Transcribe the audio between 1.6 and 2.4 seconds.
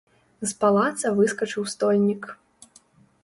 стольнік.